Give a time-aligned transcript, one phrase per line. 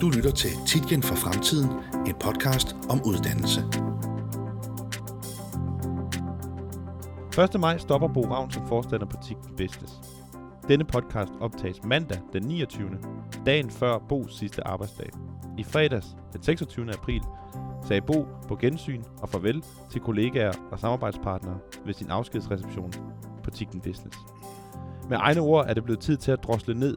[0.00, 1.70] Du lytter til Titjen for Fremtiden,
[2.06, 3.60] en podcast om uddannelse.
[7.54, 7.60] 1.
[7.60, 9.92] maj stopper Bo Ravn som forstander på TIC Business.
[10.68, 12.88] Denne podcast optages mandag den 29.
[13.46, 15.10] dagen før Bos sidste arbejdsdag.
[15.58, 16.92] I fredags, den 26.
[16.94, 17.22] april,
[17.88, 22.92] sagde Bo på gensyn og farvel til kollegaer og samarbejdspartnere ved sin afskedsreception
[23.44, 24.18] på TIC Business.
[25.08, 26.96] Med egne ord er det blevet tid til at drosle ned,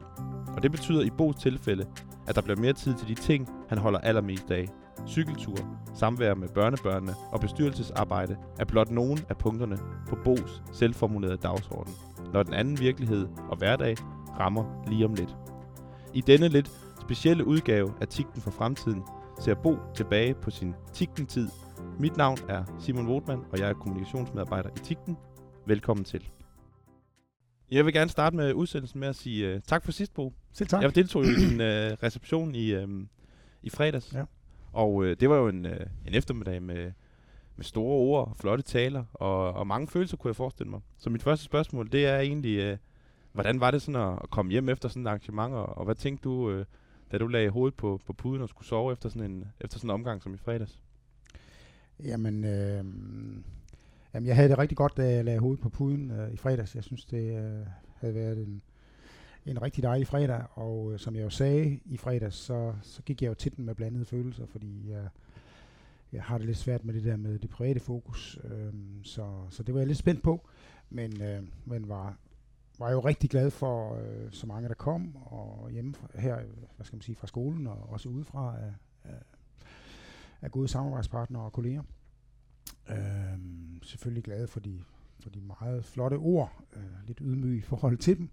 [0.56, 1.86] og det betyder i Bos tilfælde,
[2.26, 4.68] at der bliver mere tid til de ting, han holder allermest af.
[5.06, 5.56] Cykeltur,
[5.94, 9.78] samvær med børnebørnene og bestyrelsesarbejde er blot nogle af punkterne
[10.08, 11.92] på Bos selvformulerede dagsorden,
[12.32, 13.96] når den anden virkelighed og hverdag
[14.38, 15.36] rammer lige om lidt.
[16.14, 16.70] I denne lidt
[17.00, 19.02] specielle udgave af Tigten for Fremtiden
[19.40, 21.48] ser Bo tilbage på sin Tigten-tid.
[21.98, 25.16] Mit navn er Simon Wotman, og jeg er kommunikationsmedarbejder i Tigten.
[25.66, 26.28] Velkommen til.
[27.70, 30.32] Jeg vil gerne starte med udsendelsen med at sige uh, tak for sidst, Bo.
[30.52, 30.82] Selv tak.
[30.82, 31.66] Jeg deltog jo i din uh,
[32.02, 33.08] reception i, um,
[33.62, 34.12] i fredags.
[34.12, 34.24] Ja.
[34.72, 35.72] Og uh, det var jo en, uh,
[36.06, 36.92] en eftermiddag med,
[37.56, 40.80] med store ord flotte taler, og, og mange følelser kunne jeg forestille mig.
[40.98, 42.78] Så mit første spørgsmål, det er egentlig, uh,
[43.32, 45.94] hvordan var det sådan at, at komme hjem efter sådan et arrangement, og, og hvad
[45.94, 46.64] tænkte du, uh,
[47.12, 49.90] da du lagde hovedet på, på puden og skulle sove efter sådan, en, efter sådan
[49.90, 50.80] en omgang som i fredags?
[52.04, 52.84] Jamen, øh,
[54.14, 56.74] jamen, jeg havde det rigtig godt, da jeg lagde hovedet på puden øh, i fredags.
[56.74, 58.62] Jeg synes, det øh, havde været en,
[59.46, 63.22] en rigtig dejlig fredag, og øh, som jeg jo sagde i fredags, så, så gik
[63.22, 65.08] jeg jo til den med blandede følelser, fordi jeg,
[66.12, 69.62] jeg har det lidt svært med det der med det private fokus, øh, så, så
[69.62, 70.48] det var jeg lidt spændt på,
[70.90, 72.16] men, øh, men var,
[72.78, 76.38] var jo rigtig glad for øh, så mange, der kom, og hjemme fra, her,
[76.76, 78.72] hvad skal man sige, fra skolen, og også udefra af,
[79.04, 79.22] af,
[80.40, 81.82] af gode samarbejdspartnere og kolleger.
[82.90, 83.38] Øh,
[83.82, 84.80] selvfølgelig glad for de,
[85.20, 88.30] for de meget flotte ord, øh, lidt ydmyg i forhold til dem,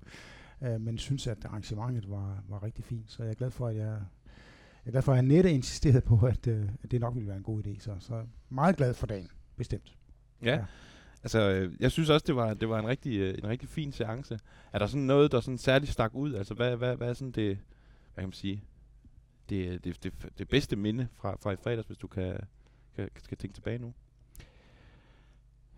[0.62, 3.76] øh, men synes, at arrangementet var, var rigtig fint, så jeg er glad for, at
[3.76, 7.28] jeg, jeg er glad for, at Annette insisterede på, at, øh, at det nok ville
[7.28, 9.96] være en god idé, så, så meget glad for dagen, bestemt.
[10.42, 10.56] Ja.
[10.56, 10.66] ja.
[11.24, 13.92] Altså, øh, jeg synes også, det var, det var en, rigtig, øh, en rigtig fin
[13.92, 14.40] seance.
[14.74, 16.34] Er der sådan noget, der sådan særligt stak ud?
[16.34, 17.58] Altså, hvad, hvad, hvad er sådan det,
[18.14, 18.64] hvad kan man sige,
[19.50, 22.40] det, det, det, det bedste minde fra, fra i fredags, hvis du kan,
[22.96, 23.94] kan, skal tænke tilbage nu?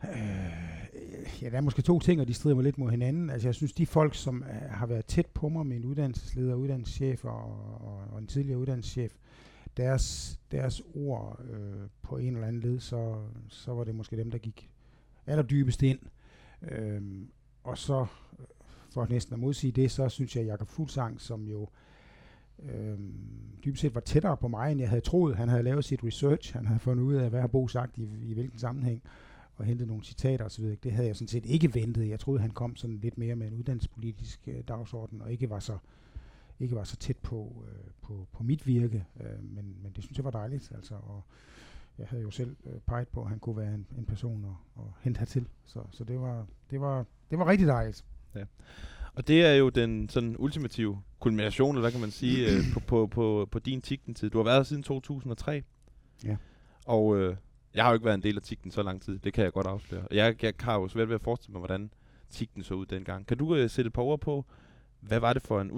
[0.03, 0.78] Øh,
[1.41, 3.29] ja, der er måske to ting, og de strider mig lidt mod hinanden.
[3.29, 7.25] Altså, jeg synes, de folk, som er, har været tæt på mig, min uddannelsesleder, uddannelseschef
[7.25, 7.44] og,
[7.81, 9.13] og, og en tidligere uddannelseschef,
[9.78, 13.16] deres, deres ord øh, på en eller anden led, så,
[13.47, 14.69] så var det måske dem, der gik
[15.28, 16.00] allerdybest ind.
[16.72, 17.28] Øhm,
[17.63, 18.06] og så,
[18.39, 18.45] øh,
[18.94, 21.68] for næsten at modsige det, så synes jeg, at Jakob Fuglsang, som jo
[22.63, 23.13] øhm,
[23.66, 25.35] dybest set var tættere på mig, end jeg havde troet.
[25.35, 28.09] Han havde lavet sit research, han havde fundet ud af, hvad har Bo sagt i,
[28.22, 29.01] i hvilken sammenhæng,
[29.59, 30.75] og hentet nogle citater osv.
[30.84, 32.09] Det havde jeg sådan set ikke ventet.
[32.09, 35.59] Jeg troede, han kom sådan lidt mere med en uddannelsespolitisk øh, dagsorden, og ikke var
[35.59, 35.78] så
[36.59, 40.18] ikke var så tæt på, øh, på, på mit virke, øh, men, men det synes
[40.18, 40.72] jeg var dejligt.
[40.75, 41.24] Altså, og
[41.98, 44.84] jeg havde jo selv øh, peget på, at han kunne være en, en person at,
[44.84, 45.48] at hente hertil.
[45.66, 48.06] Så, så det, var, det, var, det var rigtig dejligt.
[48.36, 48.44] Ja.
[49.14, 52.80] Og det er jo den sådan ultimative kulmination, eller hvad kan man sige, øh, på,
[52.80, 54.30] på, på, på din Tigten-tid.
[54.30, 55.64] Du har været her siden 2003.
[56.24, 56.38] Ja.
[56.86, 57.36] Og øh,
[57.75, 59.19] jeg har jo ikke været en del af Tigten så lang tid.
[59.19, 60.07] Det kan jeg godt afsløre.
[60.12, 61.91] Jeg, jeg har jo svært ved at forestille mig, hvordan
[62.30, 63.28] Tigten så ud dengang.
[63.28, 64.46] Kan du øh, sætte et par ord på,
[65.00, 65.72] hvad var det for en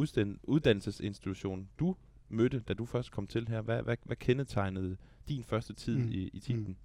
[0.44, 1.96] uddannelsesinstitution, du
[2.29, 3.62] mødte, da du først kom til her?
[3.62, 4.97] Hvad, hvad, hvad kendetegnede
[5.28, 6.09] din første tid mm.
[6.12, 6.68] i, i Tigten?
[6.68, 6.75] Mm.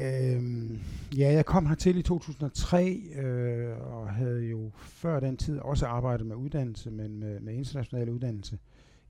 [0.00, 0.80] Øhm,
[1.16, 6.26] ja, jeg kom hertil i 2003, øh, og havde jo før den tid også arbejdet
[6.26, 8.58] med uddannelse, men med, med international uddannelse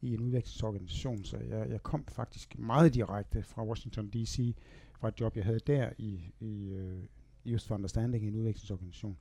[0.05, 4.55] i en udvekslingsorganisation, så jeg, jeg kom faktisk meget direkte fra Washington D.C.,
[5.01, 7.03] fra et job, jeg havde der i, i øh, uh,
[7.47, 9.17] Youth for Understanding, en udvekslingsorganisation,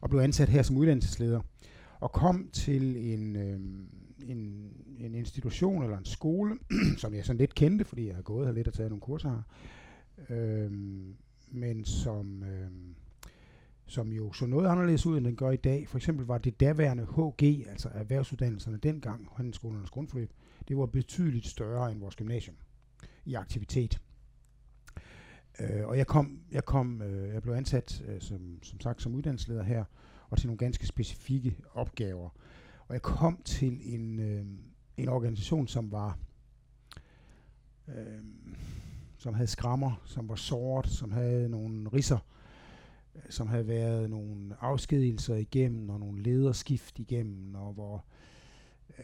[0.00, 1.40] og blev ansat her som uddannelsesleder,
[2.00, 3.60] og kom til en, øh,
[4.30, 6.58] en, en institution eller en skole,
[7.02, 9.30] som jeg sådan lidt kendte, fordi jeg har gået her lidt og taget nogle kurser
[9.30, 9.42] her,
[10.36, 11.14] øhm,
[11.50, 12.94] men som, øhm,
[13.94, 15.88] som jo så noget anderledes ud, end den gør i dag.
[15.88, 20.30] For eksempel var det daværende HG, altså erhvervsuddannelserne dengang, handelsskolernes grundforløb,
[20.68, 22.56] det var betydeligt større end vores gymnasium
[23.24, 24.00] i aktivitet.
[25.60, 29.14] Øh, og jeg kom, jeg kom, øh, jeg blev ansat øh, som, som sagt som
[29.14, 29.84] uddannelsesleder her,
[30.30, 32.30] og til nogle ganske specifikke opgaver.
[32.88, 34.44] Og jeg kom til en, øh,
[34.96, 36.18] en organisation, som var
[37.88, 38.24] øh,
[39.18, 42.18] som havde skrammer, som var sort, som havde nogle risser,
[43.28, 48.04] som havde været nogle afskedigelser igennem, og nogle lederskift igennem, og hvor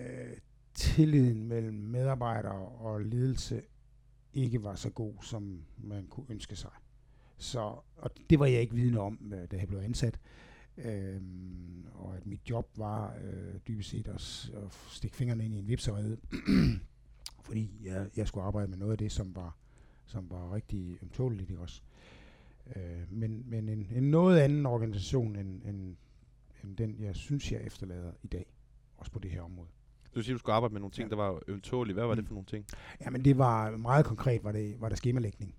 [0.01, 0.37] øh,
[0.75, 3.63] tilliden mellem medarbejdere og ledelse
[4.35, 6.71] ikke var så god, som man kunne ønske sig.
[7.37, 10.21] Så, og det var jeg ikke vidne om, øh, da jeg blev ansat.
[10.77, 15.59] Øhm, og at mit job var øh, dybest set at, at stikke fingrene ind i
[15.59, 16.17] en vipserede,
[17.47, 19.57] fordi jeg, jeg skulle arbejde med noget af det, som var,
[20.07, 21.83] som var rigtig ømtåligt, også?
[22.77, 25.97] Øh, men men en, en noget anden organisation, end, end,
[26.65, 28.47] end den, jeg synes, jeg efterlader i dag,
[28.97, 29.69] også på det her område.
[30.15, 31.11] Du siger, du skulle arbejde med nogle ting, Ja.
[31.11, 31.95] der var ømtålige.
[31.95, 32.27] Hvad var det Mm.
[32.29, 32.67] for nogle ting?
[33.01, 35.55] Ja, men det var meget konkret, var det, var der skemalægning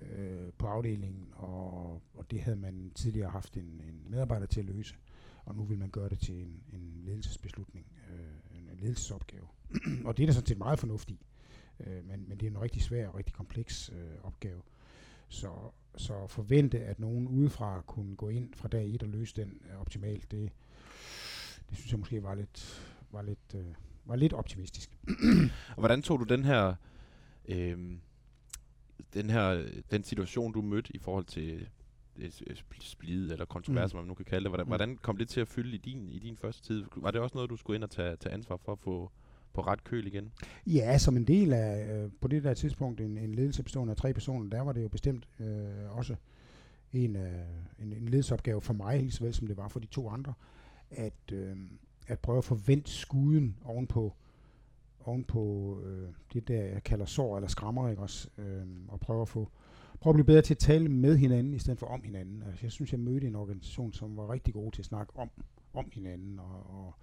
[0.00, 4.66] øh, på afdelingen, og, og det havde man tidligere haft en, en medarbejder til at
[4.66, 4.94] løse,
[5.44, 9.46] og nu vil man gøre det til en, en ledelsesbeslutning, øh, en, en ledelsesopgave.
[10.04, 11.20] og det er der sådan set meget fornuftigt,
[11.80, 14.62] øh, men, men det er en rigtig svær og rigtig kompleks øh, opgave.
[15.28, 15.50] Så,
[15.96, 19.80] så forvente, at nogen udefra kunne gå ind fra dag et og løse den øh,
[19.80, 20.52] optimalt, det,
[21.70, 23.74] det synes jeg måske var lidt, var lidt, øh,
[24.04, 24.98] var lidt optimistisk.
[25.76, 26.74] Og hvordan tog du den her,
[27.48, 28.00] øhm,
[29.14, 31.68] den her, den situation, du mødte i forhold til
[32.16, 33.98] øh, sp- splid eller kontrovers, Mm.
[33.98, 34.50] man nu kan kalde det.
[34.50, 34.68] Hvordan, mm.
[34.70, 36.84] hvordan kom det til at fylde i din, i din første tid?
[36.96, 39.10] Var det også noget, du skulle ind og tage, tage ansvar for at få
[39.52, 40.32] på ret køl igen?
[40.66, 43.96] Ja, som en del af, øh, på det der tidspunkt, en, en ledelse bestående af
[43.96, 46.14] tre personer, der var det jo bestemt øh, også
[46.92, 47.32] en, øh,
[47.78, 50.32] en, en ledelsesopgave for mig, lige så vel som det var for de to andre,
[50.90, 51.56] at, øh,
[52.06, 54.14] at prøve at forvente skuden ovenpå,
[55.04, 58.28] ovenpå øh, det der, jeg kalder sår eller skrammer, ikke også?
[58.38, 59.48] Øh, og prøve at få
[60.00, 62.42] prøve at blive bedre til at tale med hinanden, i stedet for om hinanden.
[62.42, 65.30] Altså, jeg synes, jeg mødte en organisation, som var rigtig god til at snakke om,
[65.74, 66.94] om hinanden, og, og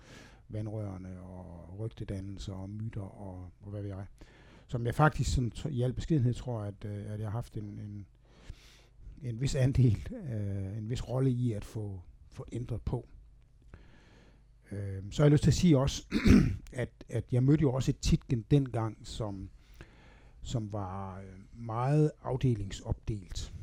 [0.49, 4.05] vandrørene, og rygtedannelser, og myter, og, og hvad ved jeg.
[4.67, 7.63] Som jeg faktisk sådan, i al beskedenhed tror, at, øh, at jeg har haft en,
[7.63, 8.05] en,
[9.23, 12.01] en vis andel, øh, en vis rolle i at få,
[12.31, 13.07] få ændret på.
[14.71, 16.05] Øh, så har jeg lyst til at sige også,
[16.73, 19.49] at, at jeg mødte jo også et Titgen dengang, som,
[20.43, 23.53] som var øh, meget afdelingsopdelt.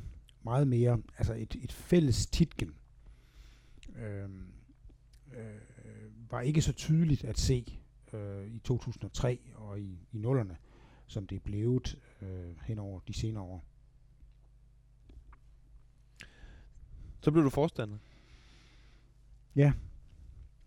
[0.44, 2.74] Meget mere, altså et, et fælles Titgen.
[3.96, 4.46] Øhm,
[5.32, 5.60] øh, øh,
[6.32, 7.78] var ikke så tydeligt at se
[8.12, 10.56] øh, i 2003 og i, i nullerne,
[11.06, 13.64] som det er blevet øh, hen over de senere år.
[17.20, 17.96] Så blev du forstander.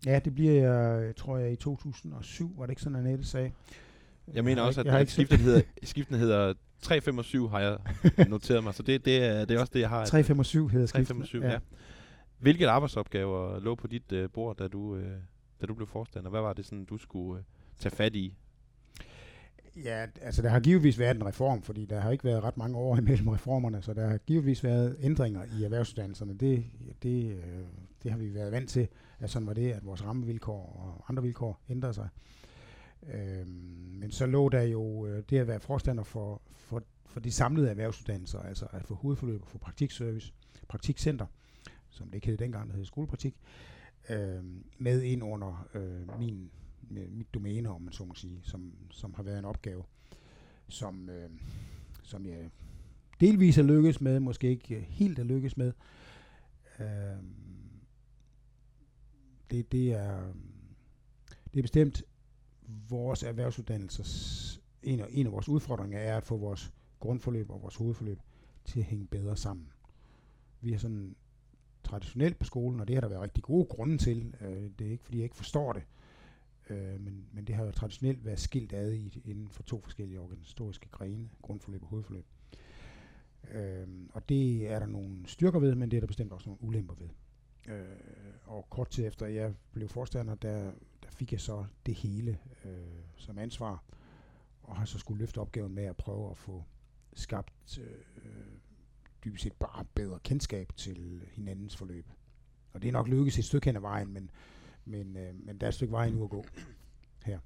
[0.06, 3.52] Ja, det bliver jeg, tror jeg, i 2007, var det ikke sådan, Annette sagde?
[4.34, 7.78] Jeg mener har også, at, har at ikke skiften, hedder, skiften hedder 357, har jeg
[8.28, 8.74] noteret mig.
[8.74, 10.00] Så det, det, er, det er også det, jeg har.
[10.00, 11.06] at- 357 hedder skiftet.
[11.08, 11.52] 357, ja.
[11.52, 11.58] ja.
[12.38, 15.18] Hvilke arbejdsopgaver lå på dit øh, bord, da du, øh,
[15.60, 16.30] da du blev forstander?
[16.30, 17.44] Hvad var det, sådan, du skulle øh,
[17.78, 18.34] tage fat i?
[19.84, 22.78] Ja, altså der har givetvis været en reform, fordi der har ikke været ret mange
[22.78, 26.34] år imellem reformerne, så der har givetvis været ændringer i erhvervsuddannelserne.
[26.34, 26.64] Det,
[27.02, 27.64] det, øh,
[28.02, 28.88] det har vi været vant til,
[29.18, 32.08] at sådan var det, at vores rammevilkår og andre vilkår ændrede sig.
[33.12, 33.46] Øh,
[34.00, 37.70] men så lå der jo øh, det at være forstander for, for, for de samlede
[37.70, 40.32] erhvervsuddannelser, altså at få hovedforløb og få praktikservice,
[40.68, 41.26] praktikcenter,
[41.90, 43.75] som det ikke hed dengang, der hed skolepraktik, øh,
[44.10, 44.44] øh,
[44.78, 46.50] med ind under øh, min,
[46.90, 49.84] øh, mit domæne, om man så må sige, som, som har været en opgave,
[50.68, 51.30] som, øh,
[52.02, 52.50] som jeg
[53.20, 55.72] delvis er lykkes med, måske ikke øh, helt er lykkes med.
[56.80, 56.86] Øh,
[59.50, 60.32] det, det, er,
[61.52, 62.02] det er bestemt
[62.88, 67.76] vores erhvervsuddannelses, en af, en af vores udfordringer er at få vores grundforløb og vores
[67.76, 68.20] hovedforløb
[68.64, 69.68] til at hænge bedre sammen.
[70.60, 71.16] Vi har sådan
[71.86, 74.90] traditionelt på skolen, og det har der været rigtig gode grunde til, øh, det er
[74.90, 75.82] ikke fordi jeg ikke forstår det,
[76.70, 80.20] øh, men, men det har jo traditionelt været skilt ad i, inden for to forskellige
[80.20, 82.24] organisatoriske grene, grundforløb og hovedforløb.
[83.52, 86.62] Øh, og det er der nogle styrker ved, men det er der bestemt også nogle
[86.62, 87.08] ulemper ved.
[87.68, 87.86] Øh,
[88.44, 92.70] og kort tid efter jeg blev forstander, der, der fik jeg så det hele øh,
[93.16, 93.84] som ansvar,
[94.62, 96.64] og har så skulle løfte opgaven med at prøve at få
[97.14, 98.26] skabt øh,
[99.26, 102.06] dybest set bare bedre kendskab til hinandens forløb.
[102.72, 104.30] Og det er nok lykkedes et stykke hen ad vejen, men,
[104.84, 106.44] men, øh, men der er et stykke vej nu at gå.
[107.24, 107.38] her.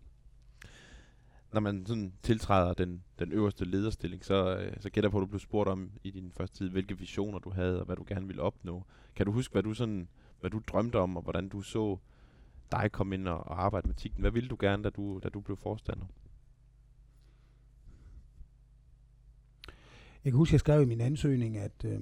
[1.52, 5.22] Når man sådan tiltræder den, den øverste lederstilling, så, øh, så gætter jeg på, at
[5.22, 8.04] du blev spurgt om i din første tid, hvilke visioner du havde, og hvad du
[8.06, 8.84] gerne ville opnå.
[9.16, 10.08] Kan du huske, hvad du, sådan,
[10.40, 11.98] hvad du drømte om, og hvordan du så
[12.72, 14.20] dig komme ind og, og arbejde med tikken?
[14.20, 16.06] Hvad ville du gerne, da du, da du blev forstander?
[20.24, 22.00] Jeg kan huske, jeg skrev i min ansøgning, at øh,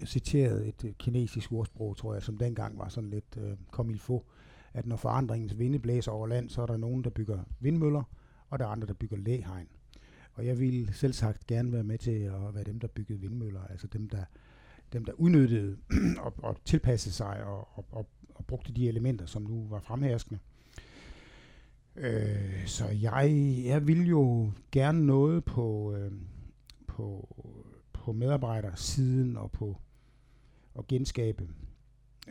[0.00, 3.90] jeg citerede et øh, kinesisk ordsprog, tror jeg, som dengang var sådan lidt øh, kom
[3.90, 4.24] il få,
[4.74, 8.02] at når forandringens vinde blæser over land, så er der nogen, der bygger vindmøller,
[8.50, 9.68] og der er andre, der bygger læhegn.
[10.32, 13.60] Og jeg ville selv sagt gerne være med til at være dem, der byggede vindmøller,
[13.70, 14.24] altså dem, der,
[14.92, 15.76] dem, der udnyttede
[16.24, 20.40] og, og tilpassede sig og, og, og, og brugte de elementer, som nu var fremherskende.
[21.96, 23.30] Øh, så jeg,
[23.64, 26.12] jeg vil jo gerne noget på, øh,
[26.98, 27.28] på,
[27.92, 29.76] på medarbejdersiden og på
[30.78, 31.48] at genskabe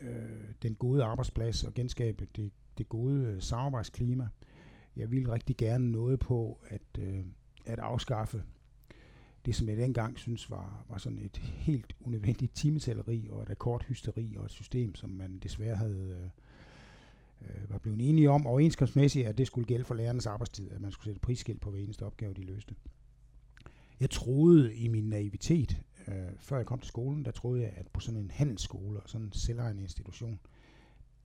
[0.01, 4.27] øh, den gode arbejdsplads og genskabe det, det gode øh, samarbejdsklima.
[4.95, 7.25] Jeg ville rigtig gerne noget på at, øh,
[7.65, 8.43] at afskaffe
[9.45, 14.35] det, som jeg dengang synes var, var sådan et helt unødvendigt timetalleri og et akkordhysteri
[14.37, 16.29] og et system, som man desværre havde øh,
[17.41, 20.91] øh var blevet enige om overenskomstmæssigt, at det skulle gælde for lærernes arbejdstid, at man
[20.91, 22.75] skulle sætte prisskilt på hver eneste opgave, de løste.
[23.99, 27.87] Jeg troede i min naivitet, øh, før jeg kom til skolen, der troede jeg, at
[27.87, 30.39] på sådan en handelsskole og sådan en selvejende institution,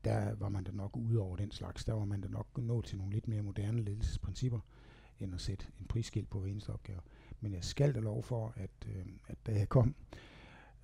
[0.04, 1.84] der var man da nok ude over den slags.
[1.84, 4.60] Der var man da nok nået til nogle lidt mere moderne ledelsesprincipper,
[5.20, 7.00] end at sætte en prisskilt på hver eneste opgave.
[7.40, 9.94] Men jeg skal da lov for, at, øh, at da jeg kom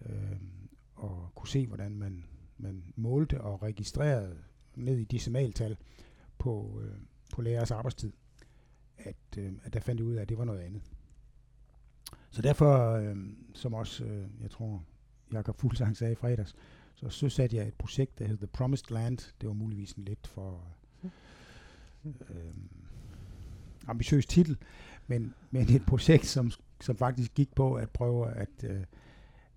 [0.07, 0.37] øh,
[0.95, 2.25] og kunne se, hvordan man,
[2.59, 4.39] man målte og registrerede
[4.75, 5.77] ned i decimaltal
[6.39, 6.97] på, øh,
[7.35, 8.13] på lærers arbejdstid,
[8.99, 10.83] at, øh, at der fandt jeg ud af, at det var noget andet.
[12.31, 13.17] Så derfor, øh,
[13.55, 14.85] som også, øh, jeg tror,
[15.33, 16.57] Jakob Fuglsang sagde i fredags,
[16.95, 19.19] så søsatte jeg et projekt, der hed The Promised Land.
[19.41, 20.65] Det var muligvis en lidt for
[22.05, 22.55] øh,
[23.87, 24.57] ambitiøs titel,
[25.07, 28.85] men, men et projekt, som, som faktisk gik på at prøve at, øh,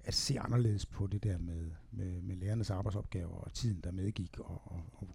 [0.04, 4.40] at se anderledes på det der med, med, med lærernes arbejdsopgaver og tiden, der medgik,
[4.40, 5.08] og, og, og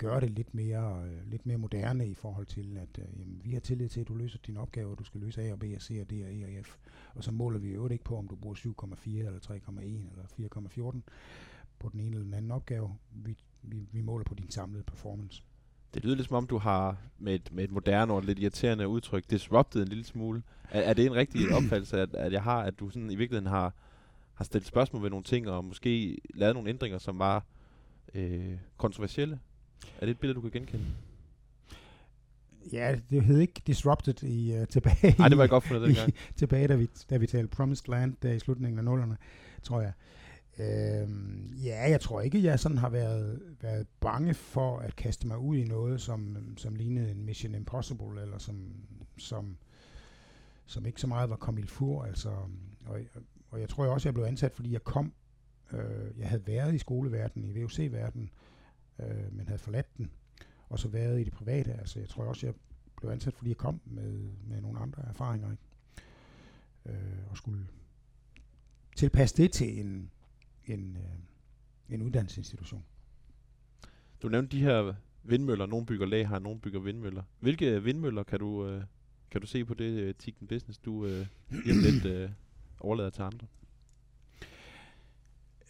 [0.00, 3.52] gøre det lidt mere, øh, lidt mere moderne i forhold til, at øh, jamen, vi
[3.52, 5.82] har tillid til, at du løser dine opgaver, du skal løse A og B og
[5.82, 6.76] C og D og E og F.
[7.14, 11.00] Og så måler vi jo ikke på, om du bruger 7,4 eller 3,1 eller 4,14
[11.78, 12.96] på den ene eller den anden opgave.
[13.12, 15.42] Vi, vi, vi måler på din samlede performance.
[15.94, 18.88] Det lyder lidt som om, du har med et, med et moderne og lidt irriterende
[18.88, 20.42] udtryk disrupted en lille smule.
[20.70, 23.50] Er, er det en rigtig opfattelse, at, at jeg har, at du sådan i virkeligheden
[23.50, 23.74] har,
[24.34, 27.44] har stillet spørgsmål ved nogle ting, og måske lavet nogle ændringer, som var
[28.14, 29.38] øh, kontroversielle?
[30.00, 30.84] Er det et billede, du kan genkende?
[32.72, 35.14] Ja, det hed ikke Disrupted i uh, tilbage.
[35.18, 36.08] Nej, det var ikke opfundet dengang.
[36.08, 39.16] I, tilbage, da vi, da vi talte Promised Land, der i slutningen af nullerne,
[39.62, 39.92] tror jeg.
[40.58, 45.38] Øhm, ja, jeg tror ikke, jeg sådan har været, været bange for at kaste mig
[45.38, 48.74] ud i noget, som, som lignede en Mission Impossible, eller som,
[49.18, 49.56] som,
[50.66, 52.04] som ikke så meget var Camille Fur.
[52.04, 52.28] Altså,
[52.86, 53.00] og,
[53.50, 55.12] og jeg tror også, jeg blev ansat, fordi jeg kom,
[55.72, 58.49] øh, jeg havde været i skoleverdenen, i VUC-verdenen, øh,
[59.30, 60.10] men havde forladt den,
[60.68, 61.72] og så været i det private.
[61.72, 62.54] Altså, jeg tror også, jeg
[62.96, 65.62] blev ansat, fordi jeg kom med, med nogle andre erfaringer, ikke?
[66.86, 67.66] Øh, og skulle
[68.96, 70.10] tilpasse det til en,
[70.66, 72.84] en, øh, en uddannelsesinstitution.
[74.22, 75.66] Du nævnte de her vindmøller.
[75.66, 77.22] Nogle bygger lag her, nogle bygger vindmøller.
[77.40, 78.84] Hvilke vindmøller kan du, øh,
[79.30, 81.26] kan du se på det uh, Tikken Business, du øh,
[81.64, 82.30] lidt øh,
[82.80, 83.46] overlader til andre?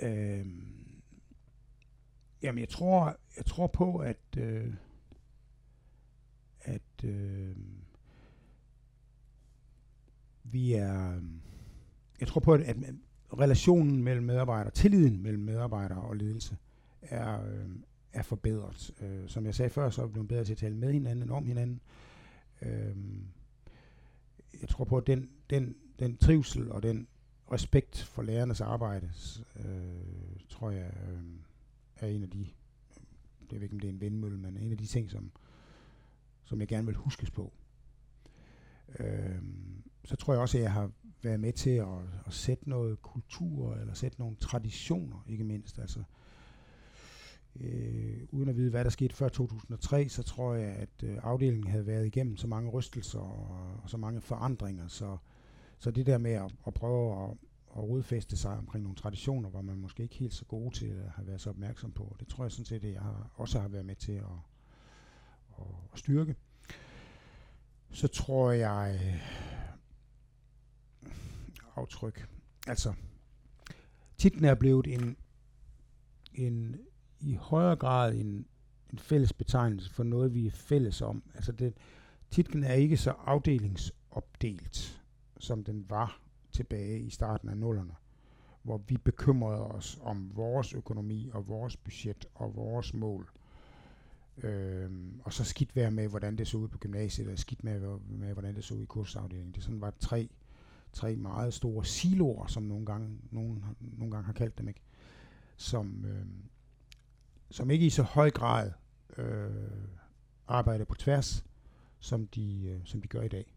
[0.03, 0.90] Øhm,
[2.43, 4.75] Jamen, jeg tror, jeg tror på, at, øh,
[6.61, 7.57] at øh,
[10.45, 11.21] vi er...
[12.21, 12.77] Jeg tror på, at, at
[13.39, 16.57] relationen mellem medarbejdere, tilliden mellem medarbejdere og ledelse,
[17.03, 17.71] er, øh,
[18.13, 18.95] er forbedret.
[19.01, 21.23] Øh, som jeg sagde før, så er vi blevet bedre til at tale med hinanden
[21.23, 21.81] end om hinanden.
[22.63, 22.97] Øh,
[24.61, 27.09] jeg tror på, at den, den, den trivsel og den
[27.53, 29.11] respekt for lærernes arbejde,
[29.57, 30.93] øh, tror jeg...
[31.09, 31.25] Øh,
[32.01, 32.47] er en af de,
[33.53, 35.31] jeg ved ikke om det er en vindmølle, men en af de ting, som,
[36.45, 37.53] som jeg gerne vil huskes på.
[38.99, 40.91] Øhm, så tror jeg også, at jeg har
[41.23, 41.87] været med til at,
[42.27, 45.79] at sætte noget kultur, eller sætte nogle traditioner, ikke mindst.
[45.79, 46.03] Altså,
[47.61, 51.71] øh, uden at vide, hvad der skete før 2003, så tror jeg, at øh, afdelingen
[51.71, 55.17] havde været igennem så mange rystelser og, og så mange forandringer, så,
[55.79, 57.37] så det der med at, at prøve at,
[57.77, 61.11] at rodfæste sig omkring nogle traditioner, hvor man måske ikke helt så gode til at
[61.11, 62.17] have været så opmærksom på.
[62.21, 64.25] Det tror jeg sådan set, at jeg har, også har været med til at,
[65.59, 66.37] at, at styrke.
[67.91, 69.01] Så tror jeg
[71.77, 72.29] aftryk.
[72.67, 72.95] Altså,
[74.17, 75.17] titlen er blevet en,
[76.35, 76.77] en
[77.21, 78.47] i højere grad en,
[78.93, 81.23] en fælles betegnelse for noget, vi er fælles om.
[81.35, 81.75] Altså, det,
[82.31, 85.03] titlen er ikke så afdelingsopdelt,
[85.39, 86.21] som den var
[86.53, 87.95] tilbage i starten af nullerne,
[88.63, 93.31] hvor vi bekymrede os om vores økonomi og vores budget og vores mål.
[94.43, 97.99] Øhm, og så skidt være med, hvordan det så ud på gymnasiet, og skidt med,
[98.09, 99.55] med hvordan det så ud i kursafdelingen.
[99.55, 100.29] Det sådan var tre,
[100.93, 104.81] tre meget store siloer, som nogle gange, nogen, nogle gange har kaldt dem, ikke?
[105.57, 106.27] Som, øh,
[107.51, 108.73] som ikke i så høj grad
[109.17, 109.51] øh,
[110.49, 111.45] arbejder på tværs,
[111.99, 113.55] som de, øh, som de gør i dag.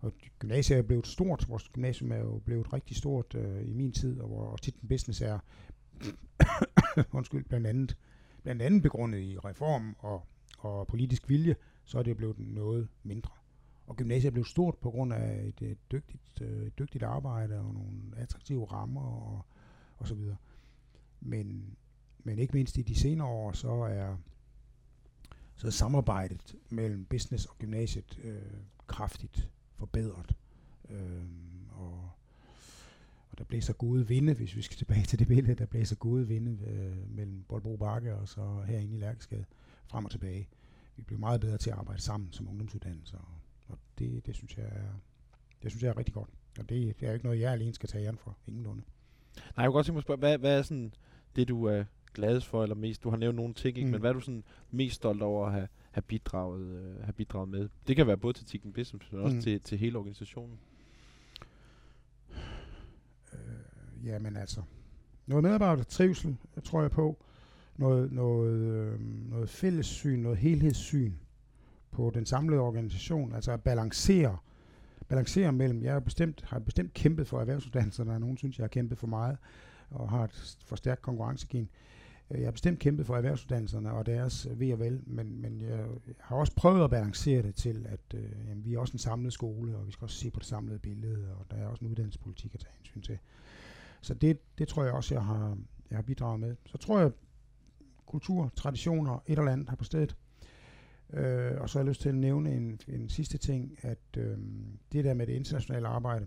[0.00, 1.48] Og gymnasiet er blevet stort.
[1.48, 4.88] Vores gymnasium er jo blevet rigtig stort øh, i min tid, og hvor tit den
[4.88, 5.38] business er
[7.18, 7.96] undskyld, blandt andet,
[8.42, 10.26] blandt andet begrundet i reform og,
[10.58, 13.30] og politisk vilje, så er det blevet noget mindre.
[13.86, 17.74] Og gymnasiet er blevet stort på grund af et, et dygtigt, øh, dygtigt arbejde og
[17.74, 19.44] nogle attraktive rammer og,
[19.96, 20.36] og så videre.
[21.20, 21.76] Men,
[22.18, 24.16] men ikke mindst i de senere år, så er,
[25.56, 28.42] så er samarbejdet mellem business og gymnasiet øh,
[28.86, 29.50] kraftigt
[29.80, 30.36] forbedret.
[30.90, 31.24] Øh,
[31.70, 32.10] og,
[33.30, 36.28] og der blæser gode vinde, hvis vi skal tilbage til det billede, der blæser gode
[36.28, 39.44] vinde øh, mellem Boldbro Bakke og så herinde i Lærkeskade
[39.86, 40.48] frem og tilbage.
[40.96, 43.34] Vi bliver meget bedre til at arbejde sammen som ungdomsuddannelser, og,
[43.68, 44.92] og det, det, synes jeg er,
[45.62, 46.30] det synes jeg er rigtig godt.
[46.58, 48.36] Og det, det er jo ikke noget, jeg alene skal tage æren for.
[48.46, 48.82] Ingenlunde.
[49.36, 50.94] Nej, jeg kunne godt tænke mig at spørge, hvad, hvad er sådan
[51.36, 51.84] det, du er
[52.14, 53.02] gladest for, eller mest?
[53.02, 53.86] Du har nævnt nogle ting, ikke?
[53.86, 53.92] Mm.
[53.92, 57.48] men hvad er du sådan mest stolt over at have, have, bidraget, øh, have bidraget
[57.48, 57.68] med?
[57.88, 59.42] Det kan være både til Tikken Business, men også mm.
[59.42, 60.58] til, til hele organisationen.
[63.32, 64.62] Øh, jamen altså,
[65.26, 67.24] noget medarbejder trivsel, tror jeg på.
[67.76, 71.12] Noget, noget, øh, noget fællessyn, noget helhedssyn
[71.90, 73.34] på den samlede organisation.
[73.34, 74.38] Altså at balancere,
[75.08, 78.68] balancere mellem, jeg har bestemt, har bestemt kæmpet for erhvervsuddannelserne, og nogen synes, jeg har
[78.68, 79.38] kæmpet for meget,
[79.90, 81.62] og har et for stærkt konkurrencegen.
[81.62, 81.99] Øh,
[82.30, 85.60] Øh, jeg har bestemt kæmpet for erhvervsuddannelserne og deres øh, ved og vel, men, men
[85.60, 85.86] jeg
[86.18, 89.32] har også prøvet at balancere det til, at øh, jamen, vi er også en samlet
[89.32, 91.90] skole, og vi skal også se på det samlede billede, og der er også en
[91.90, 93.18] uddannelsespolitik at tage hensyn til.
[94.00, 95.58] Så det, det tror jeg også, jeg har,
[95.90, 96.56] jeg har bidraget med.
[96.66, 97.12] Så tror jeg,
[98.06, 100.16] kultur, traditioner, et eller andet har på stedet.
[101.12, 104.38] Øh, og så har jeg lyst til at nævne en, en sidste ting, at øh,
[104.92, 106.26] det der med det internationale arbejde,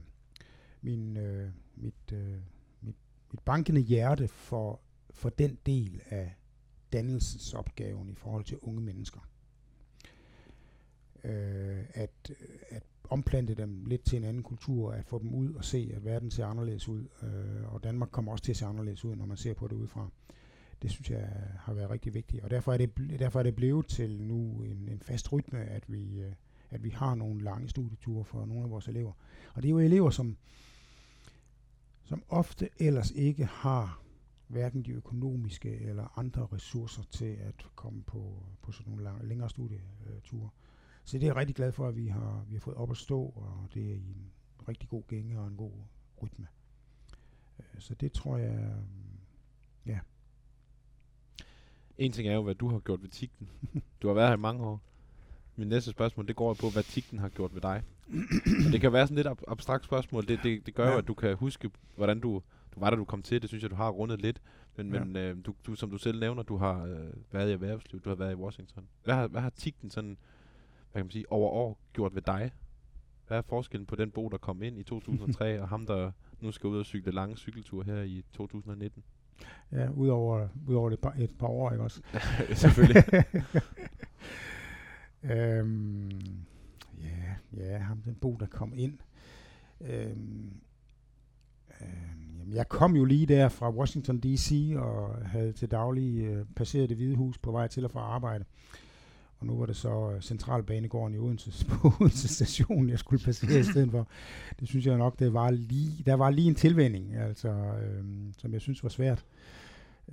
[0.81, 2.37] min, øh, mit, øh,
[2.81, 2.95] mit,
[3.31, 4.79] mit bankende hjerte for,
[5.13, 6.35] for den del af
[6.93, 9.19] dannelsesopgaven i forhold til unge mennesker.
[11.23, 12.31] Øh, at,
[12.69, 16.05] at omplante dem lidt til en anden kultur, at få dem ud og se, at
[16.05, 19.25] verden ser anderledes ud, øh, og Danmark kommer også til at se anderledes ud, når
[19.25, 20.09] man ser på det udefra.
[20.81, 21.29] Det synes jeg
[21.59, 24.89] har været rigtig vigtigt, og derfor er det, derfor er det blevet til nu en,
[24.91, 26.31] en fast rytme, at vi, øh,
[26.69, 29.11] at vi har nogle lange studieture for nogle af vores elever.
[29.53, 30.37] Og det er jo elever, som,
[32.03, 34.02] som ofte ellers ikke har
[34.53, 39.49] hverken de økonomiske eller andre ressourcer til at komme på, på sådan nogle lang, længere
[39.49, 40.49] studieture.
[41.03, 42.97] Så det er jeg rigtig glad for, at vi har, vi har fået op at
[42.97, 44.31] stå, og det er i en
[44.67, 45.71] rigtig god gænge og en god
[46.21, 46.47] rytme.
[47.59, 48.75] Øh, så det tror jeg,
[49.85, 49.99] ja.
[51.97, 53.49] En ting er jo, hvad du har gjort ved Tigten.
[54.01, 54.81] Du har været her i mange år.
[55.55, 57.83] Min næste spørgsmål, det går på, hvad Tigten har gjort ved dig.
[58.67, 60.27] Og det kan være sådan lidt ab- abstrakt spørgsmål.
[60.27, 60.91] Det, det, det gør ja.
[60.91, 62.41] jo, at du kan huske, hvordan du,
[62.75, 63.41] du var, da du kom til.
[63.41, 64.41] Det synes jeg, du har rundet lidt.
[64.75, 65.03] Men, ja.
[65.03, 68.09] men øh, du, du, som du selv nævner, du har øh, været i erhvervsliv, du
[68.09, 68.87] har været i Washington.
[69.03, 70.17] Hvad har, hvad har Tigten sådan
[70.93, 72.51] hvad kan man sige, over år gjort ved dig?
[73.27, 76.51] Hvad er forskellen på den Bo, der kom ind i 2003, og ham, der nu
[76.51, 79.03] skal ud og cykle lange cykelture her i 2019?
[79.71, 82.01] Ja, udover, udover et, par, et par år, ikke også?
[82.53, 83.03] Selvfølgelig.
[85.33, 86.11] øhm,
[87.01, 88.99] ja, ja, ham den Bo, der kom ind.
[89.81, 90.53] Øhm,
[91.81, 94.73] øhm, jamen, jeg kom jo lige der fra Washington D.C.
[94.75, 98.45] og havde til daglig øh, passeret det hvide hus på vej til og fra arbejde.
[99.39, 103.59] Og nu var det så øh, Centralbanegården i Odense, på Odense station, jeg skulle passere
[103.59, 104.07] i stedet for.
[104.59, 108.53] Det synes jeg nok, det var lige, der var lige en tilvænding, altså, øhm, som
[108.53, 109.25] jeg synes var svært.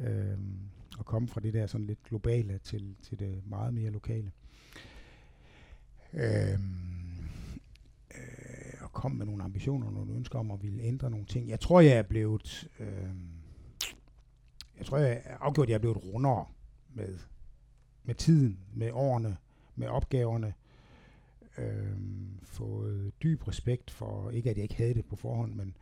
[0.01, 0.59] Øhm,
[0.99, 4.31] at komme fra det der sådan lidt globale til, til det meget mere lokale.
[6.12, 6.59] Øhm, øh,
[9.01, 11.49] kom med nogle ambitioner og nogle ønsker om at ville ændre nogle ting.
[11.49, 12.69] Jeg tror, jeg er blevet...
[12.81, 13.11] Øh,
[14.79, 16.47] jeg tror, jeg er afgjort, at jeg er blevet rundere
[16.95, 17.19] med
[18.05, 19.37] med tiden, med årene,
[19.77, 20.55] med opgaverne,
[21.59, 21.97] øh,
[22.43, 25.77] fået dyb respekt for, ikke at jeg ikke havde det på forhånd, men,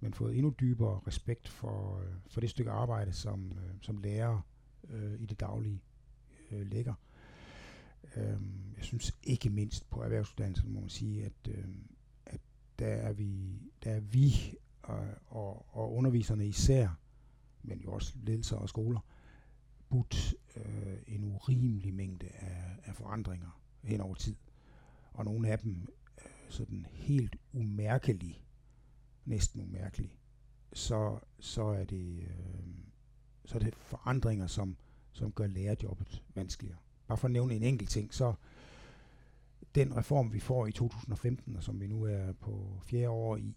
[0.00, 4.40] men fået endnu dybere respekt for, øh, for det stykke arbejde, som, øh, som lærer
[4.90, 5.80] øh, i det daglige
[6.50, 6.94] øh, lægger.
[8.16, 8.40] Øh,
[8.76, 11.64] jeg synes ikke mindst på erhvervsuddannelsen må man sige, at, øh,
[12.78, 16.88] der er vi, der er vi og, og, og underviserne især,
[17.62, 19.00] men jo også ledelser og skoler,
[19.88, 24.36] budt øh, en urimelig mængde af, af forandringer hen over tid.
[25.12, 28.38] Og nogle af dem øh, sådan helt umærkelige,
[29.24, 30.16] næsten umærkelige,
[30.72, 32.66] så, så, er det, øh,
[33.44, 34.76] så er det forandringer, som,
[35.12, 36.78] som gør lærerjobbet vanskeligere.
[37.06, 38.34] Bare for at nævne en enkelt ting, så
[39.74, 43.54] den reform, vi får i 2015, og som vi nu er på fjerde år i,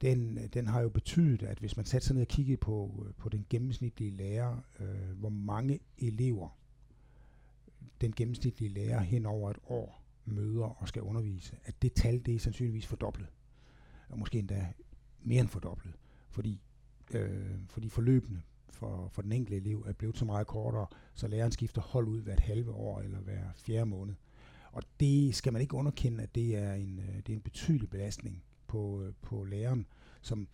[0.00, 3.14] den, den har jo betydet, at hvis man satte sig ned og kiggede på, øh,
[3.14, 6.56] på den gennemsnitlige lærer, øh, hvor mange elever
[8.00, 12.34] den gennemsnitlige lærer hen over et år møder og skal undervise, at det tal, det
[12.34, 13.28] er sandsynligvis fordoblet.
[14.08, 14.72] Og måske endda
[15.22, 15.94] mere end fordoblet.
[16.30, 16.60] Fordi,
[17.14, 21.52] øh, fordi forløbene for, for den enkelte elev er blevet så meget kortere, så læreren
[21.52, 24.14] skifter hold ud hvert halve år eller hver fjerde måned.
[24.72, 27.90] Og det skal man ikke underkende, at det er en, øh, det er en betydelig
[27.90, 29.86] belastning på, øh, på læreren,
[30.20, 30.48] som,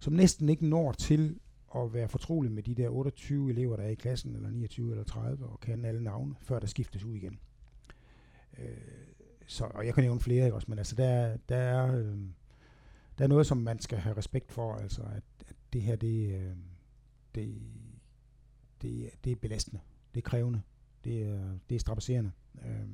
[0.00, 1.40] som næsten ikke når til
[1.76, 5.04] at være fortrolig med de der 28 elever, der er i klassen, eller 29 eller
[5.04, 7.38] 30, og kan alle navne, før der skiftes ud igen.
[8.58, 8.76] Øh,
[9.46, 11.96] så, og jeg kan nævne flere, ikke også, men altså der, der er...
[11.96, 12.18] Øh,
[13.18, 16.34] der er noget, som man skal have respekt for, altså at, at det her, det,
[16.34, 16.56] øh,
[17.34, 17.62] det,
[18.82, 19.80] det, det er belastende,
[20.14, 20.62] det er krævende,
[21.04, 22.30] det er, det er strapasserende.
[22.64, 22.88] Øh,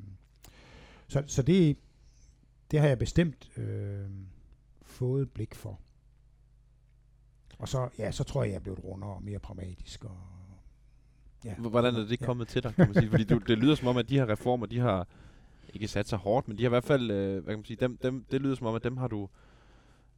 [1.11, 1.77] så, så det,
[2.70, 4.11] det har jeg bestemt øh,
[4.83, 5.81] fået blik for.
[7.59, 10.05] Og så, ja, så tror jeg, jeg er blevet rundere og mere pragmatisk.
[10.05, 10.16] Og,
[11.44, 11.55] ja.
[11.55, 12.51] Hvordan er det kommet ja.
[12.51, 13.11] til dig, kan man sige?
[13.11, 15.09] Fordi du, det lyder som om, at de her reformer, de har
[15.75, 17.77] ikke sat sig hårdt, men de har i hvert fald, øh, hvad kan man sige,
[17.77, 19.29] dem, dem, det lyder som om, at dem har du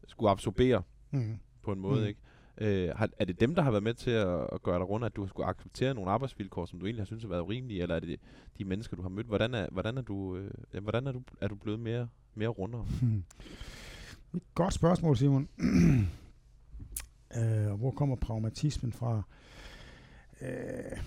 [0.06, 1.38] skulle absorbere mm.
[1.62, 2.06] på en måde, mm.
[2.06, 2.20] ikke?
[2.58, 5.06] Øh, har, er det dem, der har været med til at, at gøre dig rundt,
[5.06, 7.96] at du skulle acceptere nogle arbejdsvilkår, som du egentlig har synes har været urimelige, eller
[7.96, 8.20] er det
[8.58, 9.26] de mennesker, du har mødt?
[9.26, 12.86] Hvordan er, hvordan er, du, øh, hvordan er, du, er du blevet mere, mere rundere?
[13.00, 13.24] Hmm.
[14.36, 15.48] Et godt spørgsmål, Simon.
[17.38, 19.22] øh, hvor kommer pragmatismen fra?
[20.40, 20.98] Øh,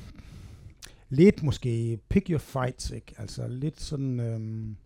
[1.09, 3.15] lidt måske pick your fights, ikke?
[3.17, 4.19] Altså lidt sådan...
[4.19, 4.77] Øhm,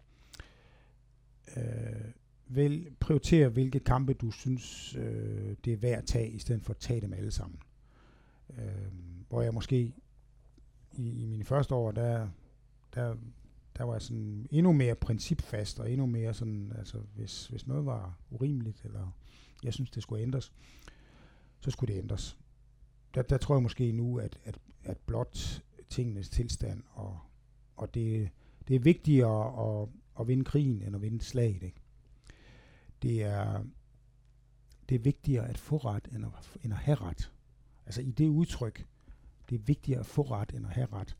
[1.57, 2.11] øh, øh,
[2.49, 6.73] vel, prioritere, hvilke kampe du synes, øh, det er værd at tage, i stedet for
[6.73, 7.59] at tage dem alle sammen.
[8.57, 8.91] Øh,
[9.29, 9.93] hvor jeg måske
[10.93, 12.29] i, i mine første år, der,
[12.95, 13.15] der,
[13.77, 17.85] der var jeg sådan endnu mere principfast, og endnu mere sådan, altså hvis, hvis noget
[17.85, 19.17] var urimeligt, eller
[19.63, 20.53] jeg synes, det skulle ændres,
[21.59, 22.37] så skulle det ændres.
[23.15, 27.19] Der, der tror jeg måske nu, at, at, at blot tingenes tilstand, og,
[27.75, 28.29] og det,
[28.67, 31.63] det er vigtigere at, at vinde krigen, end at vinde slaget.
[31.63, 31.81] Ikke?
[33.01, 33.63] Det er,
[34.89, 36.31] det er vigtigere at få ret, end at,
[36.63, 37.31] end at have ret.
[37.85, 38.85] Altså i det udtryk,
[39.49, 41.17] det er vigtigere at få ret, end at have ret.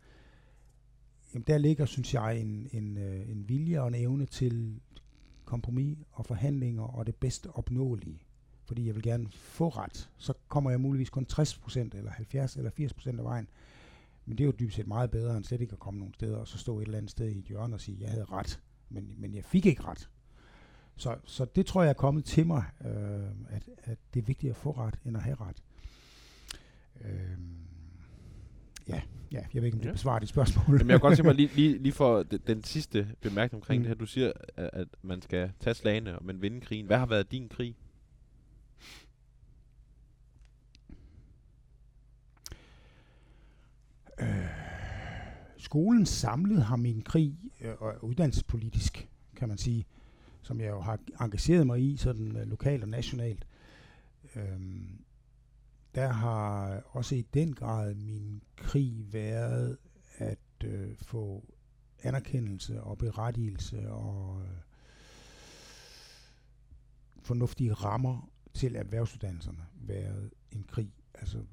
[1.34, 4.80] Jamen der ligger, synes jeg, en, en, øh, en vilje og en evne til
[5.46, 8.22] kompromis og forhandlinger og det bedste opnåelige.
[8.65, 10.10] Fordi jeg vil gerne få ret.
[10.18, 13.48] Så kommer jeg muligvis kun 60% eller 70% eller 80% af vejen.
[14.26, 16.38] Men det er jo dybest set meget bedre end slet ikke at komme nogen steder
[16.38, 18.60] og så stå et eller andet sted i et hjørne og sige, jeg havde ret,
[18.89, 20.10] men, men jeg fik ikke ret.
[21.00, 22.90] Så, så det tror jeg er kommet til mig, øh,
[23.50, 25.64] at, at det er vigtigt at få ret, end at have ret.
[27.02, 27.12] Øh,
[28.88, 29.94] ja, ja, jeg ved ikke, om det ja.
[29.94, 30.78] besvarer dit spørgsmål.
[30.78, 33.80] Men jeg kan godt tænke mig lige, lige, lige for den, den sidste bemærkning omkring
[33.80, 33.84] mm.
[33.84, 33.96] det her.
[33.96, 36.86] Du siger, at, at man skal tage slagene, men vinde krigen.
[36.86, 37.76] Hvad har været din krig?
[44.20, 44.28] Øh,
[45.58, 49.86] skolen samlet har min krig, øh, og uddannelsespolitisk, kan man sige,
[50.41, 53.47] som jeg jo har engageret mig i, sådan øh, lokalt og nationalt,
[54.36, 54.60] øh,
[55.95, 59.78] der har også i den grad min krig været
[60.17, 61.54] at øh, få
[62.04, 64.49] anerkendelse og berettigelse og øh,
[67.21, 70.93] fornuftige rammer til erhvervsuddannelserne været en krig.
[71.13, 71.43] Altså,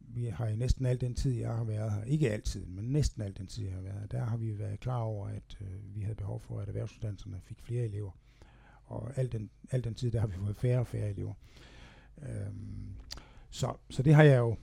[0.00, 3.22] vi har i næsten al den tid, jeg har været her, ikke altid, men næsten
[3.22, 5.94] al den tid, jeg har været her, der har vi været klar over, at øh,
[5.94, 8.10] vi havde behov for, at erhvervsuddannelserne fik flere elever
[8.86, 11.34] og al den, al den tid, der har vi fået færre og færre elever.
[12.22, 12.94] Øhm,
[13.50, 14.56] så, så det har jeg jo,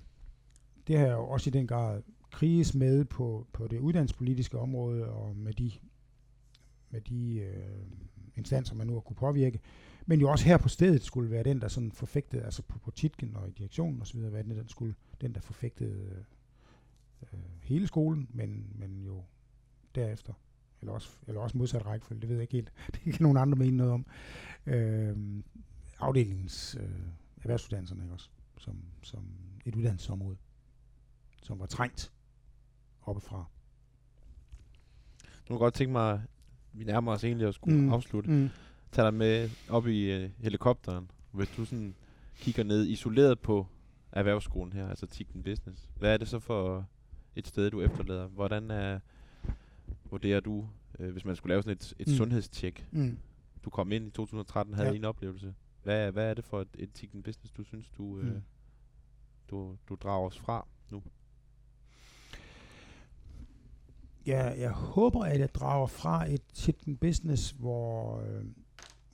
[0.88, 5.10] det har jeg jo også i den grad kriges med på, på det uddannelsespolitiske område,
[5.10, 5.72] og med de,
[6.90, 7.86] med de øh,
[8.36, 9.60] instanser, man nu har kunne påvirke,
[10.06, 13.36] men jo også her på stedet skulle være den, der sådan forfægtede, altså på politikken
[13.36, 16.26] og i direktionen osv., være den, der skulle, den, der forfægtede
[17.22, 19.24] øh, hele skolen, men, men jo
[19.96, 20.34] derefter
[20.84, 22.74] eller også, eller også modsat rækkefølge, det ved jeg ikke helt.
[22.94, 24.06] Det kan nogen andre mene noget om.
[24.66, 25.18] Øh,
[26.00, 26.90] afdelingens øh,
[27.38, 29.26] erhvervsuddannelserne ikke også, som, som
[29.66, 30.38] et uddannelsesområde,
[31.44, 32.12] som var trængt
[33.02, 33.46] oppefra.
[35.50, 36.22] Nu kan godt tænke mig,
[36.74, 37.94] vi nærmer os egentlig at skulle mm.
[37.94, 38.30] afslutte.
[38.32, 38.50] Mm.
[38.92, 41.96] Tag dig med op i uh, helikopteren, hvis du sådan
[42.38, 43.68] kigger ned isoleret på
[44.12, 45.90] erhvervsskolen her, altså Tikken Business.
[45.96, 46.88] Hvad er det så for
[47.36, 48.28] et sted, du efterlader?
[48.28, 49.00] Hvordan er
[50.14, 52.14] vurderer du, øh, hvis man skulle lave sådan et, et mm.
[52.14, 52.88] sundhedstjek?
[52.92, 53.18] Mm.
[53.66, 54.96] Du kom ind i 2013, havde ja.
[54.96, 55.54] en oplevelse.
[55.84, 58.42] Hvad, hvad er det for et etik business, du synes, du, øh, mm.
[59.50, 61.04] du, du drager os fra nu?
[64.26, 68.46] Ja, jeg håber, at jeg drager fra et chicken business, hvor, øh,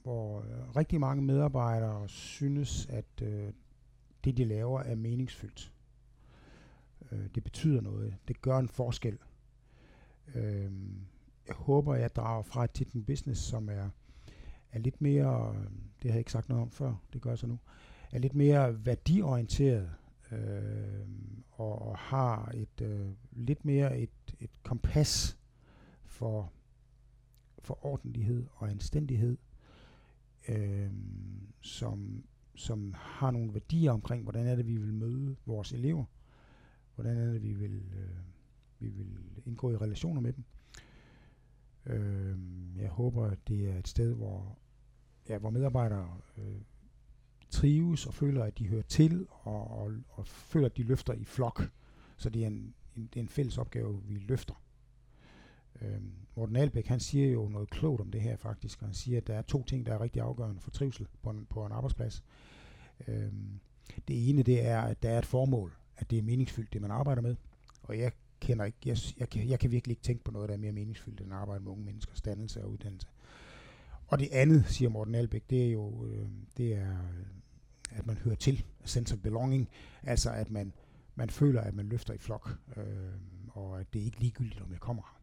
[0.04, 3.54] hvor øh, rigtig mange medarbejdere synes, at øh,
[4.24, 5.74] det, de laver, er meningsfyldt.
[7.12, 8.16] Øh, det betyder noget.
[8.28, 9.18] Det gør en forskel.
[10.36, 10.72] Øh,
[11.48, 13.90] jeg håber, jeg drager fra til den business, som er,
[14.72, 15.56] er lidt mere,
[16.02, 17.60] det har jeg ikke sagt noget om før, det gør jeg så nu,
[18.12, 19.92] er lidt mere værdiorienteret
[20.32, 21.08] øh,
[21.52, 25.38] og, og har et øh, lidt mere et, et kompas
[26.06, 26.52] for,
[27.60, 29.38] for ordentlighed og anstændighed,
[30.48, 30.92] øh,
[31.62, 32.24] som,
[32.56, 36.06] som har nogle værdier omkring, hvordan er det, vi vil møde vores elever,
[36.96, 38.10] hvordan er det, vi vil, øh,
[38.80, 40.44] vi vil indgå i relationer med dem.
[41.86, 42.38] Øh,
[42.78, 44.58] jeg håber, at det er et sted, hvor,
[45.30, 46.62] ja, hvor medarbejdere øh,
[47.50, 51.24] trives og føler, at de hører til, og, og, og føler, at de løfter i
[51.24, 51.72] flok.
[52.18, 54.64] Så det er en, en, det er en fælles opgave, vi løfter.
[55.82, 56.02] Øh,
[56.36, 59.28] Morten Albæk, han siger jo noget klogt om det her faktisk, og han siger, at
[59.28, 62.24] der er to ting, der er rigtig afgørende for trivsel på en, på en arbejdsplads.
[63.08, 63.34] Øh,
[64.08, 66.92] det ene, det er, at der er et formål, at det er meningsfyldt, det man
[66.92, 67.36] arbejder med.
[67.84, 70.56] Og jeg kender ikke, jeg, jeg, kan, jeg kan virkelig ikke tænke på noget, der
[70.56, 73.08] er mere meningsfyldt, end at arbejde med unge menneskers dannelse og uddannelse.
[74.08, 77.26] Og det andet, siger Morten Albæk, det er jo, øh, det er, øh,
[77.92, 79.70] at man hører til, sense of belonging,
[80.04, 80.74] altså at man,
[81.16, 82.84] man føler, at man løfter i flok, øh,
[83.48, 85.20] og at det er ikke ligegyldigt, om jeg kommer her.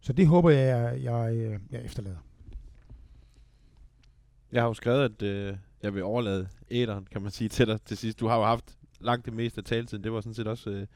[0.00, 2.18] Så det håber jeg, jeg, jeg, øh, jeg efterlader.
[4.52, 7.82] Jeg har jo skrevet, at øh, jeg vil overlade æderen, kan man sige, til dig
[7.82, 8.20] til sidst.
[8.20, 10.04] Du har jo haft langt det meste af taletiden.
[10.04, 10.86] Det var sådan set også øh,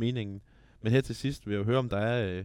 [0.00, 0.40] meningen.
[0.82, 2.44] Men her til sidst vil jeg jo høre, om der er øh,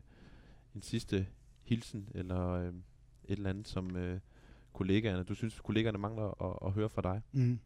[0.76, 1.28] en sidste
[1.64, 4.20] hilsen, eller øh, et eller andet, som øh,
[4.74, 7.22] kollegaerne, du synes, kollegaerne mangler at, at høre fra dig.
[7.32, 7.60] Mm.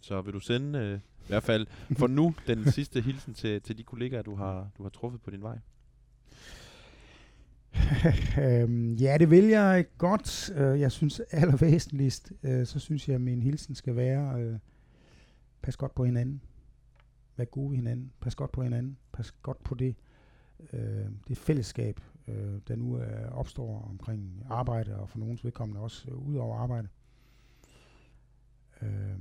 [0.00, 1.66] Så vil du sende, øh, i hvert fald
[1.98, 5.30] for nu, den sidste hilsen til, til de kollegaer, du har, du har truffet på
[5.30, 5.58] din vej?
[8.44, 10.50] øhm, ja, det vil jeg godt.
[10.56, 14.58] Øh, jeg synes allervæsentligst, øh, så synes jeg, at min hilsen skal være, øh,
[15.62, 16.42] pas godt på hinanden.
[17.36, 18.12] Vær gode ved hinanden.
[18.20, 18.98] Pas godt på hinanden.
[19.12, 19.96] Pas godt på det,
[20.72, 26.10] øh, det fællesskab, øh, der nu øh, opstår omkring arbejde, og for nogens vedkommende også
[26.10, 26.88] øh, ud over arbejde.
[28.82, 29.18] Øh,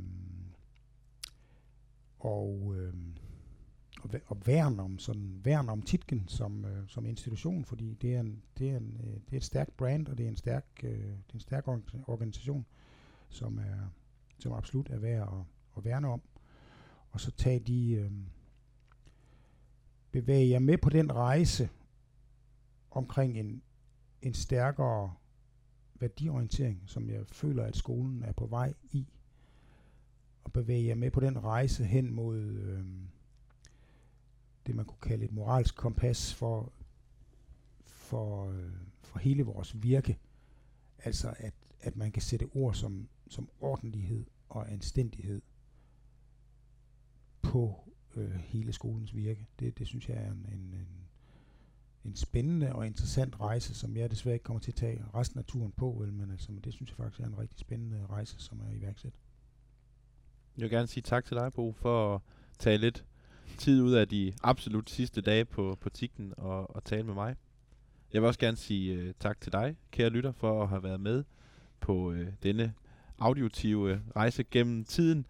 [2.19, 2.93] og, øh,
[4.01, 8.19] og, og værn om sådan værn om Titken som øh, som institution, fordi det er
[8.19, 10.65] en det er en øh, det er et stærkt brand og det er en stærk
[10.83, 11.67] øh, det er en stærk
[12.07, 12.65] organisation,
[13.29, 13.89] som er
[14.39, 15.43] som absolut er værd at,
[15.77, 16.21] at værne om.
[17.15, 18.11] Og så tage de øh,
[20.11, 21.69] bevæge jer med på den rejse
[22.91, 23.61] omkring en
[24.25, 25.13] en stærkere
[25.99, 29.07] værdiorientering, som jeg føler, at skolen er på vej i.
[30.43, 32.85] Og bevæge jer med på den rejse hen mod øh,
[34.65, 36.73] det, man kunne kalde et moralsk kompas for,
[37.81, 40.17] for, øh, for hele vores virke.
[40.97, 45.41] Altså at, at man kan sætte ord som, som ordentlighed og anstændighed
[47.55, 49.47] på øh, hele skolens virke.
[49.59, 50.87] Det, det synes jeg er en, en, en,
[52.05, 55.45] en spændende og interessant rejse, som jeg desværre ikke kommer til at tage resten af
[55.45, 58.59] turen på, vel, men altså, det synes jeg faktisk er en rigtig spændende rejse, som
[58.59, 59.13] er iværksat.
[60.57, 62.21] Jeg vil gerne sige tak til dig, Bo, for at
[62.59, 63.05] tage lidt
[63.57, 67.35] tid ud af de absolut sidste dage på, på TIGTEN og, og tale med mig.
[68.13, 70.99] Jeg vil også gerne sige uh, tak til dig, kære lytter, for at have været
[70.99, 71.23] med
[71.79, 72.73] på uh, denne
[73.19, 75.25] auditive øh, rejse gennem tiden.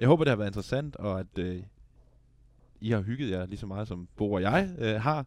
[0.00, 1.62] Jeg håber, det har været interessant, og at øh,
[2.80, 5.26] I har hygget jer lige så meget, som Bo og jeg øh, har.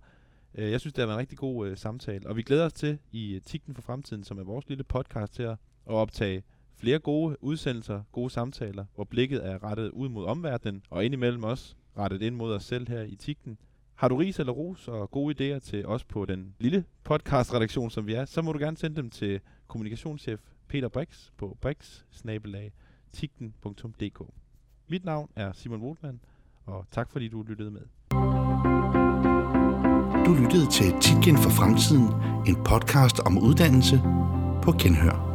[0.55, 2.73] Øh, jeg synes, det har været en rigtig god øh, samtale, og vi glæder os
[2.73, 6.43] til i øh, Tikten for fremtiden, som er vores lille podcast her, at optage
[6.75, 11.75] flere gode udsendelser, gode samtaler, hvor blikket er rettet ud mod omverdenen, og indimellem også
[11.97, 13.57] rettet ind mod os selv her i Tikten.
[13.95, 18.07] Har du ris eller ros og gode idéer til os på den lille podcast-redaktion, som
[18.07, 22.03] vi er, så må du gerne sende dem til kommunikationschef Peter Brix på brix
[24.91, 26.19] mit navn er Simon Wohlmann,
[26.65, 27.81] og tak fordi du lyttede med.
[30.25, 32.07] Du lyttede til Titgen for Fremtiden,
[32.47, 34.01] en podcast om uddannelse
[34.63, 35.28] på Genhør.